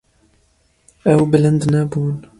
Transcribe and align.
Ew 1.11 1.21
bilind 1.31 1.63
nebûn. 1.73 2.15